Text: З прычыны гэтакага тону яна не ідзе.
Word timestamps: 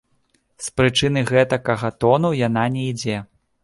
З 0.67 0.73
прычыны 0.81 1.23
гэтакага 1.33 1.95
тону 2.01 2.35
яна 2.47 2.69
не 2.77 2.83
ідзе. 2.93 3.25